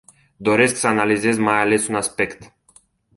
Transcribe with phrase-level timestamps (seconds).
[0.37, 2.55] Doresc să analizez mai ales un aspect.